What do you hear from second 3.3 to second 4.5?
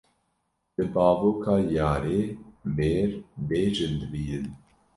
bê jin dimînin.